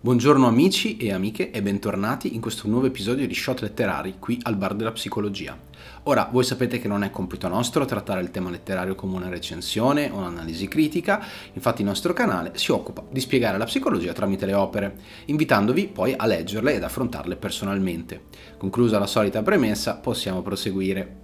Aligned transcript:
Buongiorno 0.00 0.46
amici 0.46 0.98
e 0.98 1.14
amiche 1.14 1.50
e 1.50 1.62
bentornati 1.62 2.34
in 2.34 2.42
questo 2.42 2.68
nuovo 2.68 2.84
episodio 2.84 3.26
di 3.26 3.32
Shot 3.32 3.62
Letterari 3.62 4.16
qui 4.18 4.38
al 4.42 4.56
Bar 4.56 4.74
della 4.74 4.92
Psicologia. 4.92 5.58
Ora, 6.02 6.28
voi 6.30 6.44
sapete 6.44 6.78
che 6.78 6.88
non 6.88 7.04
è 7.04 7.10
compito 7.10 7.48
nostro 7.48 7.86
trattare 7.86 8.20
il 8.20 8.30
tema 8.30 8.50
letterario 8.50 8.94
come 8.94 9.16
una 9.16 9.30
recensione 9.30 10.10
o 10.10 10.18
un'analisi 10.18 10.68
critica, 10.68 11.24
infatti 11.54 11.80
il 11.80 11.88
nostro 11.88 12.12
canale 12.12 12.52
si 12.56 12.70
occupa 12.70 13.02
di 13.10 13.20
spiegare 13.20 13.56
la 13.56 13.64
psicologia 13.64 14.12
tramite 14.12 14.44
le 14.44 14.52
opere, 14.52 14.96
invitandovi 15.24 15.88
poi 15.88 16.12
a 16.14 16.26
leggerle 16.26 16.74
ed 16.74 16.82
affrontarle 16.82 17.36
personalmente. 17.36 18.24
Conclusa 18.58 18.98
la 18.98 19.06
solita 19.06 19.40
premessa, 19.40 19.96
possiamo 19.96 20.42
proseguire. 20.42 21.21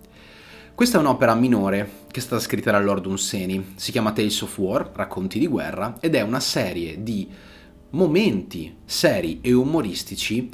Questa 0.78 0.96
è 0.96 1.00
un'opera 1.00 1.34
minore 1.34 2.04
che 2.08 2.20
è 2.20 2.22
stata 2.22 2.40
scritta 2.40 2.70
da 2.70 2.78
Lord 2.78 3.04
Unseni, 3.06 3.72
si 3.74 3.90
chiama 3.90 4.12
Tales 4.12 4.40
of 4.42 4.56
War, 4.58 4.88
racconti 4.94 5.40
di 5.40 5.48
guerra, 5.48 5.96
ed 5.98 6.14
è 6.14 6.20
una 6.20 6.38
serie 6.38 7.02
di 7.02 7.28
momenti 7.90 8.76
seri 8.84 9.40
e 9.40 9.52
umoristici 9.52 10.48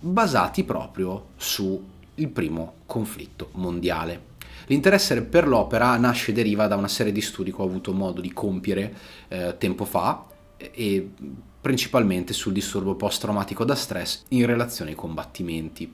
basati 0.00 0.64
proprio 0.64 1.28
sul 1.36 1.82
primo 2.30 2.74
conflitto 2.84 3.48
mondiale. 3.52 4.22
L'interesse 4.66 5.22
per 5.22 5.48
l'opera 5.48 5.96
nasce 5.96 6.32
e 6.32 6.34
deriva 6.34 6.66
da 6.66 6.76
una 6.76 6.86
serie 6.86 7.10
di 7.10 7.22
studi 7.22 7.50
che 7.50 7.62
ho 7.62 7.64
avuto 7.64 7.94
modo 7.94 8.20
di 8.20 8.34
compiere 8.34 8.94
eh, 9.28 9.54
tempo 9.56 9.86
fa 9.86 10.26
e 10.58 11.10
principalmente 11.58 12.34
sul 12.34 12.52
disturbo 12.52 12.96
post-traumatico 12.96 13.64
da 13.64 13.74
stress 13.74 14.24
in 14.28 14.44
relazione 14.44 14.90
ai 14.90 14.96
combattimenti. 14.96 15.90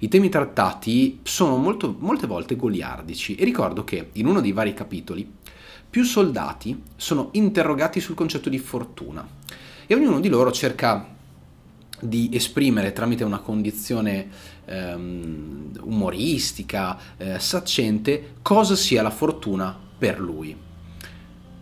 I 0.00 0.08
temi 0.08 0.28
trattati 0.28 1.20
sono 1.22 1.56
molto, 1.56 1.96
molte 1.98 2.26
volte 2.26 2.56
goliardici 2.56 3.34
e 3.34 3.44
ricordo 3.44 3.84
che 3.84 4.10
in 4.12 4.26
uno 4.26 4.40
dei 4.40 4.52
vari 4.52 4.74
capitoli 4.74 5.30
più 5.88 6.04
soldati 6.04 6.82
sono 6.96 7.30
interrogati 7.32 8.00
sul 8.00 8.14
concetto 8.14 8.48
di 8.48 8.58
fortuna 8.58 9.26
e 9.86 9.94
ognuno 9.94 10.20
di 10.20 10.28
loro 10.28 10.52
cerca 10.52 11.14
di 11.98 12.28
esprimere 12.32 12.92
tramite 12.92 13.24
una 13.24 13.38
condizione 13.38 14.28
ehm, 14.66 15.80
umoristica, 15.80 16.98
eh, 17.16 17.38
saccente, 17.38 18.34
cosa 18.42 18.76
sia 18.76 19.00
la 19.00 19.10
fortuna 19.10 19.74
per 19.96 20.20
lui. 20.20 20.54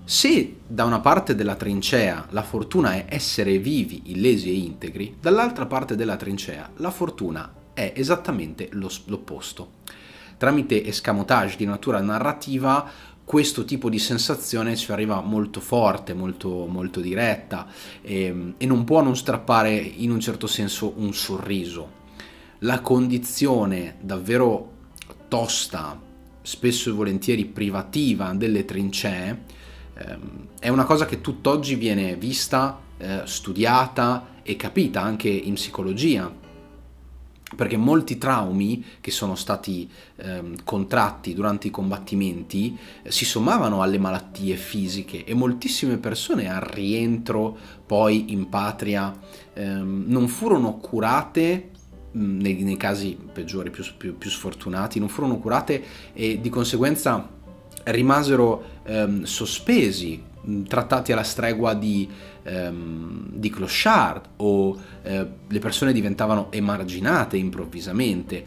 Se 0.07 0.57
da 0.67 0.85
una 0.85 1.01
parte 1.01 1.35
della 1.35 1.55
trincea 1.55 2.27
la 2.31 2.43
fortuna 2.43 2.95
è 2.95 3.07
essere 3.09 3.59
vivi, 3.59 4.03
illesi 4.07 4.51
e 4.51 4.55
integri, 4.55 5.17
dall'altra 5.21 5.67
parte 5.67 5.95
della 5.95 6.17
trincea 6.17 6.73
la 6.77 6.91
fortuna 6.91 7.63
è 7.75 7.93
esattamente 7.95 8.69
l'opposto. 8.73 9.83
Tramite 10.37 10.85
escamotage 10.85 11.57
di 11.57 11.67
natura 11.67 12.01
narrativa 12.01 12.91
questo 13.25 13.65
tipo 13.65 13.89
di 13.89 13.99
sensazione 13.99 14.77
ci 14.77 14.93
arriva 14.93 15.21
molto 15.23 15.61
forte, 15.61 16.13
molto, 16.13 16.67
molto 16.67 17.01
diretta 17.01 17.67
e, 18.03 18.25
ehm, 18.25 18.55
e 18.59 18.67
non 18.67 18.85
può 18.85 19.03
non 19.03 19.17
strappare 19.17 19.75
in 19.75 20.11
un 20.11 20.21
certo 20.21 20.47
senso 20.47 20.93
un 20.97 21.15
sorriso. 21.15 22.03
La 22.61 22.81
condizione 22.81 23.97
davvero 24.01 24.73
tosta, 25.29 25.99
spesso 26.43 26.91
e 26.91 26.93
volentieri 26.93 27.47
privativa 27.47 28.33
delle 28.35 28.67
trincee, 28.67 29.43
ehm, 29.95 30.49
è 30.61 30.69
una 30.69 30.85
cosa 30.85 31.07
che 31.07 31.23
tutt'oggi 31.23 31.77
viene 31.77 32.17
vista, 32.17 32.79
eh, 32.99 33.23
studiata 33.25 34.33
e 34.43 34.55
capita 34.57 35.01
anche 35.01 35.31
in 35.31 35.55
psicologia 35.55 36.44
perché 37.57 37.77
molti 37.77 38.19
traumi 38.19 38.85
che 39.01 39.11
sono 39.11 39.35
stati 39.35 39.89
ehm, 40.17 40.65
contratti 40.65 41.35
durante 41.35 41.69
i 41.69 41.71
combattimenti 41.71 42.77
eh, 43.03 43.11
si 43.11 43.25
sommavano 43.25 43.83
alle 43.83 43.99
malattie 43.99 44.57
fisiche 44.57 45.25
e 45.25 45.35
moltissime 45.35 45.99
persone 45.99 46.51
al 46.51 46.63
rientro 46.63 47.57
poi 47.87 48.33
in 48.33 48.49
patria 48.49 49.17
ehm, 49.53 50.05
non 50.07 50.27
furono 50.29 50.77
curate 50.79 51.71
mh, 52.11 52.41
nei, 52.41 52.63
nei, 52.63 52.77
casi 52.77 53.17
peggiori, 53.33 53.71
più, 53.71 53.85
più, 53.97 54.17
più, 54.17 54.31
sfortunati, 54.31 54.99
non 54.99 55.09
furono 55.09 55.39
curate 55.39 55.83
e 56.13 56.41
di 56.41 56.49
conseguenza 56.49 57.29
rimasero 57.85 58.81
ehm, 58.85 59.25
sospesi 59.25 60.33
trattati 60.67 61.13
alla 61.13 61.23
stregua 61.23 61.75
di, 61.75 62.09
ehm, 62.43 63.27
di 63.31 63.51
clochard 63.51 64.29
o 64.37 64.77
eh, 65.03 65.27
le 65.49 65.59
persone 65.59 65.93
diventavano 65.93 66.51
emarginate 66.51 67.37
improvvisamente. 67.37 68.45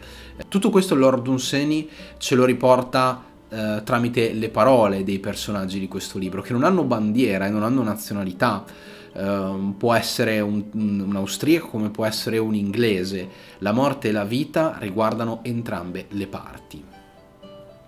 Tutto 0.48 0.70
questo 0.70 0.94
Lord 0.94 1.22
Dunseny 1.22 1.88
ce 2.18 2.34
lo 2.34 2.44
riporta 2.44 3.24
eh, 3.50 3.80
tramite 3.82 4.32
le 4.32 4.50
parole 4.50 5.04
dei 5.04 5.18
personaggi 5.18 5.78
di 5.78 5.88
questo 5.88 6.18
libro, 6.18 6.42
che 6.42 6.52
non 6.52 6.64
hanno 6.64 6.84
bandiera 6.84 7.46
e 7.46 7.50
non 7.50 7.62
hanno 7.62 7.82
nazionalità. 7.82 8.64
Uh, 9.10 9.74
può 9.76 9.94
essere 9.94 10.38
un, 10.38 10.62
un, 10.74 11.16
austriaco 11.16 11.68
come 11.68 11.88
può 11.88 12.04
essere 12.04 12.38
un 12.38 12.54
inglese. 12.54 13.28
La 13.58 13.72
morte 13.72 14.08
e 14.08 14.12
la 14.12 14.24
vita 14.24 14.76
riguardano 14.78 15.40
entrambe 15.42 16.06
le 16.10 16.26
parti. 16.28 16.84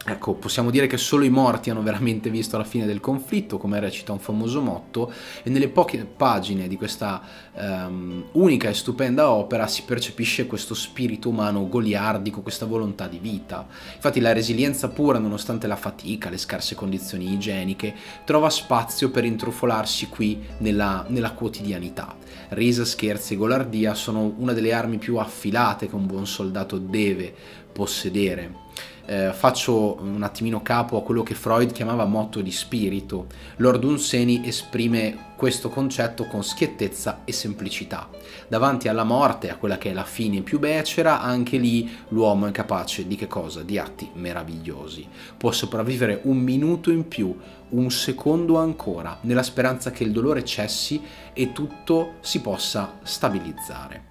Ecco, 0.03 0.33
possiamo 0.33 0.71
dire 0.71 0.87
che 0.87 0.97
solo 0.97 1.25
i 1.25 1.29
morti 1.29 1.69
hanno 1.69 1.83
veramente 1.83 2.31
visto 2.31 2.57
la 2.57 2.65
fine 2.65 2.87
del 2.87 3.01
conflitto, 3.01 3.59
come 3.59 3.79
recita 3.81 4.13
un 4.13 4.19
famoso 4.19 4.63
motto, 4.63 5.13
e 5.43 5.51
nelle 5.51 5.69
poche 5.69 6.07
pagine 6.07 6.69
di 6.69 6.77
questa 6.77 7.21
um, 7.53 8.25
unica 8.33 8.71
e 8.71 8.75
stupenda 8.75 9.31
opera 9.31 9.67
si 9.67 9.83
percepisce 9.83 10.47
questo 10.47 10.73
spirito 10.73 11.29
umano 11.29 11.69
goliardico, 11.69 12.41
questa 12.41 12.65
volontà 12.65 13.09
di 13.09 13.19
vita. 13.19 13.67
Infatti 13.95 14.21
la 14.21 14.33
resilienza 14.33 14.89
pura, 14.89 15.19
nonostante 15.19 15.67
la 15.67 15.77
fatica, 15.77 16.31
le 16.31 16.39
scarse 16.39 16.75
condizioni 16.75 17.31
igieniche, 17.31 17.95
trova 18.25 18.49
spazio 18.49 19.11
per 19.11 19.27
intrufolarsi 19.27 20.09
qui 20.09 20.43
nella, 20.59 21.05
nella 21.09 21.33
quotidianità. 21.33 22.17
Risa, 22.49 22.87
scherzi 22.87 23.35
e 23.35 23.37
golardia 23.37 23.93
sono 23.93 24.33
una 24.39 24.55
delle 24.55 24.73
armi 24.73 24.97
più 24.97 25.19
affilate 25.19 25.91
che 25.91 25.95
un 25.95 26.07
buon 26.07 26.27
soldato 26.27 26.79
deve 26.79 27.35
possedere 27.71 28.60
eh, 29.11 29.33
faccio 29.33 29.99
un 30.01 30.23
attimino 30.23 30.63
capo 30.63 30.97
a 30.97 31.03
quello 31.03 31.25
che 31.25 31.35
Freud 31.35 31.73
chiamava 31.73 32.05
motto 32.05 32.41
di 32.41 32.53
spirito. 32.53 33.27
Lord 33.57 33.83
Unseni 33.83 34.47
esprime 34.47 35.33
questo 35.35 35.69
concetto 35.69 36.27
con 36.27 36.45
schiettezza 36.45 37.23
e 37.25 37.33
semplicità. 37.33 38.09
Davanti 38.47 38.87
alla 38.87 39.03
morte, 39.03 39.51
a 39.51 39.57
quella 39.57 39.79
che 39.79 39.91
è 39.91 39.93
la 39.93 40.05
fine 40.05 40.43
più 40.43 40.61
becera, 40.61 41.21
anche 41.21 41.57
lì 41.57 41.91
l'uomo 42.09 42.47
è 42.47 42.53
capace 42.53 43.07
di 43.09 43.17
che 43.17 43.27
cosa? 43.27 43.63
Di 43.63 43.79
atti 43.79 44.09
meravigliosi. 44.15 45.09
Può 45.37 45.51
sopravvivere 45.51 46.21
un 46.25 46.39
minuto 46.39 46.93
in 46.93 47.09
più, 47.09 47.37
un 47.71 47.91
secondo 47.91 48.59
ancora, 48.59 49.19
nella 49.23 49.43
speranza 49.43 49.91
che 49.91 50.05
il 50.05 50.13
dolore 50.13 50.45
cessi 50.45 51.03
e 51.33 51.53
tutto 51.53 52.15
si 52.21 52.41
possa 52.41 52.99
stabilizzare. 53.03 54.10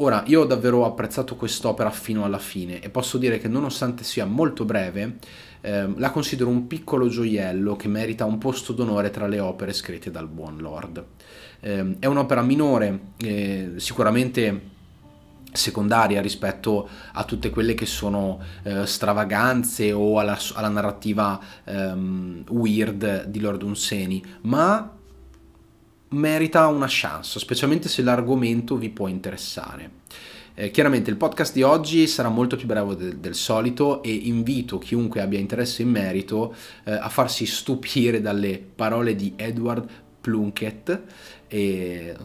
Ora, 0.00 0.24
io 0.26 0.42
ho 0.42 0.44
davvero 0.44 0.84
apprezzato 0.84 1.36
quest'opera 1.36 1.90
fino 1.90 2.24
alla 2.24 2.38
fine 2.38 2.80
e 2.80 2.90
posso 2.90 3.16
dire 3.16 3.38
che 3.38 3.48
nonostante 3.48 4.04
sia 4.04 4.26
molto 4.26 4.66
breve, 4.66 5.16
eh, 5.62 5.90
la 5.96 6.10
considero 6.10 6.50
un 6.50 6.66
piccolo 6.66 7.08
gioiello 7.08 7.76
che 7.76 7.88
merita 7.88 8.26
un 8.26 8.36
posto 8.36 8.74
d'onore 8.74 9.08
tra 9.08 9.26
le 9.26 9.40
opere 9.40 9.72
scritte 9.72 10.10
dal 10.10 10.28
buon 10.28 10.58
Lord. 10.58 11.02
Eh, 11.60 11.96
è 11.98 12.04
un'opera 12.04 12.42
minore, 12.42 13.00
eh, 13.16 13.72
sicuramente 13.76 14.74
secondaria 15.50 16.20
rispetto 16.20 16.86
a 17.12 17.24
tutte 17.24 17.48
quelle 17.48 17.72
che 17.72 17.86
sono 17.86 18.38
eh, 18.64 18.84
stravaganze 18.84 19.92
o 19.92 20.18
alla, 20.18 20.38
alla 20.52 20.68
narrativa 20.68 21.40
ehm, 21.64 22.44
weird 22.50 23.24
di 23.24 23.40
Lord 23.40 23.62
Unseni, 23.62 24.22
ma 24.42 24.95
merita 26.08 26.66
una 26.66 26.86
chance, 26.88 27.38
specialmente 27.38 27.88
se 27.88 28.02
l'argomento 28.02 28.76
vi 28.76 28.90
può 28.90 29.08
interessare. 29.08 29.90
Eh, 30.58 30.70
chiaramente 30.70 31.10
il 31.10 31.16
podcast 31.16 31.52
di 31.52 31.62
oggi 31.62 32.06
sarà 32.06 32.30
molto 32.30 32.56
più 32.56 32.66
breve 32.66 32.96
del, 32.96 33.16
del 33.18 33.34
solito 33.34 34.02
e 34.02 34.10
invito 34.10 34.78
chiunque 34.78 35.20
abbia 35.20 35.38
interesse 35.38 35.82
in 35.82 35.90
merito 35.90 36.54
eh, 36.84 36.92
a 36.92 37.10
farsi 37.10 37.44
stupire 37.44 38.22
dalle 38.22 38.58
parole 38.74 39.14
di 39.14 39.34
Edward 39.36 39.86
Plunkett, 40.18 41.02
eh, 41.46 42.16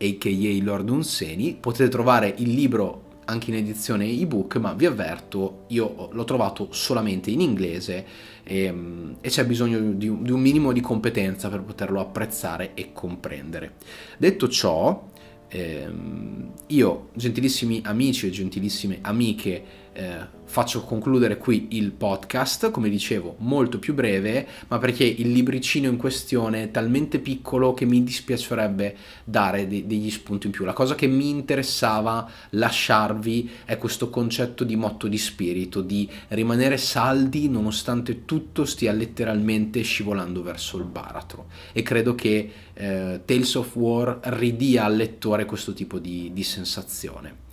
a.k.a. 0.00 0.62
Lord 0.62 0.90
Unseni. 0.90 1.56
Potete 1.58 1.88
trovare 1.88 2.34
il 2.36 2.52
libro 2.52 3.07
anche 3.28 3.50
in 3.50 3.56
edizione 3.56 4.06
ebook, 4.06 4.56
ma 4.56 4.72
vi 4.72 4.86
avverto, 4.86 5.64
io 5.68 6.08
l'ho 6.12 6.24
trovato 6.24 6.68
solamente 6.72 7.30
in 7.30 7.40
inglese 7.40 8.04
e, 8.42 8.64
ehm, 8.64 9.16
e 9.20 9.28
c'è 9.28 9.44
bisogno 9.44 9.78
di 9.78 10.10
di 10.20 10.30
un, 10.30 10.40
minimo 10.40 10.72
di 10.72 10.80
competenza 10.80 11.48
per 11.48 11.62
poterlo 11.62 12.00
apprezzare 12.00 12.72
e 12.74 12.92
comprendere. 12.92 13.74
Detto 14.16 14.48
ciò, 14.48 15.06
ehm, 15.48 16.52
io, 16.68 17.08
gentilissimi 17.14 17.82
amici 17.84 18.26
e 18.26 18.30
gentilissime 18.30 18.98
amiche, 19.02 19.64
eh, 19.92 20.36
faccio 20.44 20.82
concludere 20.82 21.36
qui 21.36 21.68
il 21.72 21.92
podcast, 21.92 22.70
come 22.70 22.88
dicevo, 22.88 23.36
molto 23.40 23.78
più 23.78 23.94
breve, 23.94 24.46
ma 24.68 24.78
perché 24.78 25.04
il 25.04 25.30
libricino 25.30 25.88
in 25.88 25.96
questione 25.96 26.64
è 26.64 26.70
talmente 26.70 27.18
piccolo 27.18 27.74
che 27.74 27.84
mi 27.84 28.02
dispiacerebbe 28.02 28.96
dare 29.24 29.66
de- 29.66 29.86
degli 29.86 30.10
spunti 30.10 30.46
in 30.46 30.52
più. 30.52 30.64
La 30.64 30.72
cosa 30.72 30.94
che 30.94 31.06
mi 31.06 31.28
interessava 31.28 32.28
lasciarvi 32.50 33.50
è 33.64 33.76
questo 33.76 34.08
concetto 34.08 34.64
di 34.64 34.76
motto 34.76 35.06
di 35.06 35.18
spirito, 35.18 35.82
di 35.82 36.08
rimanere 36.28 36.76
saldi 36.76 37.48
nonostante 37.48 38.24
tutto 38.24 38.64
stia 38.64 38.92
letteralmente 38.92 39.82
scivolando 39.82 40.42
verso 40.42 40.78
il 40.78 40.84
baratro. 40.84 41.46
E 41.72 41.82
credo 41.82 42.14
che 42.14 42.50
eh, 42.72 43.20
Tales 43.24 43.54
of 43.54 43.74
War 43.76 44.20
ridia 44.22 44.84
al 44.84 44.96
lettore 44.96 45.44
questo 45.44 45.72
tipo 45.72 45.98
di, 45.98 46.30
di 46.32 46.42
sensazione. 46.42 47.46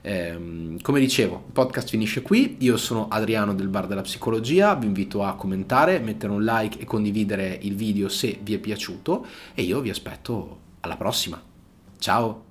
Eh, 0.00 0.76
come 0.80 1.00
dicevo, 1.00 1.44
il 1.46 1.52
podcast 1.52 1.88
finisce 1.88 2.22
qui. 2.22 2.56
Io 2.60 2.76
sono 2.76 3.08
Adriano 3.08 3.54
del 3.54 3.68
Bar 3.68 3.86
della 3.86 4.02
Psicologia. 4.02 4.74
Vi 4.74 4.86
invito 4.86 5.22
a 5.22 5.34
commentare, 5.34 5.98
mettere 5.98 6.32
un 6.32 6.42
like 6.42 6.78
e 6.78 6.84
condividere 6.84 7.58
il 7.62 7.74
video 7.74 8.08
se 8.08 8.38
vi 8.42 8.54
è 8.54 8.58
piaciuto. 8.58 9.26
E 9.54 9.62
io 9.62 9.80
vi 9.80 9.90
aspetto 9.90 10.58
alla 10.80 10.96
prossima. 10.96 11.40
Ciao! 11.98 12.47